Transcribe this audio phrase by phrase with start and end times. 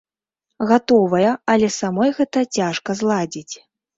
[0.71, 3.55] Гатовая, але самой гэта цяжка зладзіць.